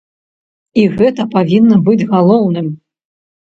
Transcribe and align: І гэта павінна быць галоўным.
І 0.83 0.85
гэта 0.95 1.27
павінна 1.35 1.77
быць 1.91 2.07
галоўным. 2.17 2.67